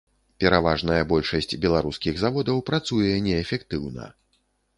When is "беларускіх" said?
1.65-2.17